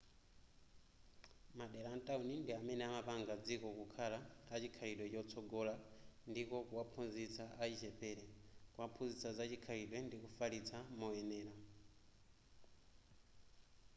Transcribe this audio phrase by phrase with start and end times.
[1.57, 4.19] madera a mtawuni ndi amene amapanga dziko kukhala
[4.53, 5.75] a chikhalidwe chotsogola
[6.29, 8.23] ndiko kuwaphunzitsa achichepere
[8.73, 11.53] kuphunzitsa za chikhalidwe ndi kufalitsa moyenera